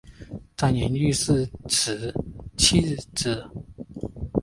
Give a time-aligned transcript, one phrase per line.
[0.57, 1.47] 张廷玉是
[2.57, 3.47] 其次子。